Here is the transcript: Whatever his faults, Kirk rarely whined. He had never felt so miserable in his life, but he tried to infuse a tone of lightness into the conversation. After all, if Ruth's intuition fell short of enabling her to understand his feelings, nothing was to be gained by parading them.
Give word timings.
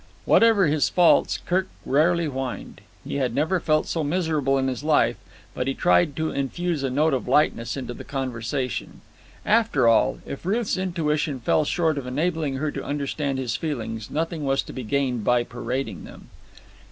Whatever 0.25 0.65
his 0.65 0.89
faults, 0.89 1.37
Kirk 1.45 1.67
rarely 1.85 2.25
whined. 2.25 2.81
He 3.03 3.17
had 3.17 3.35
never 3.35 3.59
felt 3.59 3.85
so 3.85 4.03
miserable 4.03 4.57
in 4.57 4.67
his 4.67 4.83
life, 4.83 5.15
but 5.53 5.67
he 5.67 5.75
tried 5.75 6.15
to 6.15 6.31
infuse 6.31 6.81
a 6.81 6.89
tone 6.89 7.13
of 7.13 7.27
lightness 7.27 7.77
into 7.77 7.93
the 7.93 8.03
conversation. 8.03 9.01
After 9.45 9.87
all, 9.87 10.17
if 10.25 10.43
Ruth's 10.43 10.75
intuition 10.75 11.39
fell 11.39 11.65
short 11.65 11.99
of 11.99 12.07
enabling 12.07 12.55
her 12.55 12.71
to 12.71 12.83
understand 12.83 13.37
his 13.37 13.55
feelings, 13.55 14.09
nothing 14.09 14.43
was 14.43 14.63
to 14.63 14.73
be 14.73 14.81
gained 14.81 15.23
by 15.23 15.43
parading 15.43 16.03
them. 16.05 16.31